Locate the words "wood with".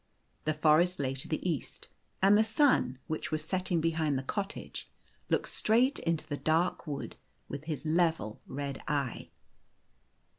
6.87-7.61